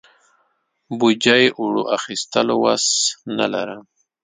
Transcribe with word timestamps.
بوجۍ 0.97 1.43
اوړو 1.59 1.81
اخستلو 1.95 2.55
وس 2.63 2.85
نه 3.37 3.45
لرم. 3.53 3.81